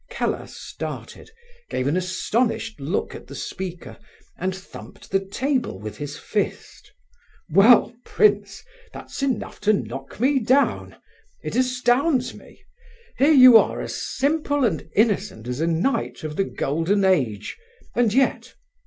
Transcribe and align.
Keller 0.09 0.47
started, 0.47 1.29
gave 1.69 1.85
an 1.85 1.95
astonished 1.95 2.79
look 2.79 3.13
at 3.13 3.27
the 3.27 3.35
speaker, 3.35 3.99
and 4.35 4.55
thumped 4.55 5.11
the 5.11 5.23
table 5.23 5.77
with 5.79 5.97
his 5.97 6.17
fist. 6.17 6.91
"Well, 7.51 7.93
prince, 8.03 8.63
that's 8.93 9.21
enough 9.21 9.61
to 9.61 9.73
knock 9.73 10.19
me 10.19 10.39
down! 10.39 10.95
It 11.43 11.55
astounds 11.55 12.33
me! 12.33 12.63
Here 13.19 13.29
you 13.31 13.57
are, 13.59 13.79
as 13.79 13.93
simple 13.95 14.65
and 14.65 14.89
innocent 14.95 15.47
as 15.47 15.61
a 15.61 15.67
knight 15.67 16.23
of 16.23 16.35
the 16.35 16.45
golden 16.45 17.05
age, 17.05 17.55
and 17.95 18.11
yet... 18.11 18.55